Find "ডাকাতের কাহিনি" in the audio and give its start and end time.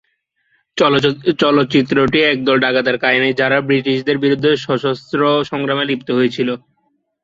2.65-3.29